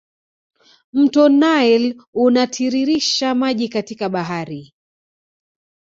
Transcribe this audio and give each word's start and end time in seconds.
Mto 0.93 1.29
nile 1.29 1.97
unatiririsha 2.13 3.35
maji 3.35 3.69
katika 3.69 4.09
bahari 4.09 4.73